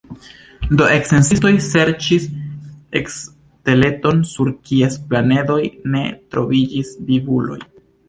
[0.79, 2.25] Do sciencistoj serĉis
[3.19, 5.63] steleton sur kies planedoj
[5.95, 7.65] ne troviĝis vivuloj.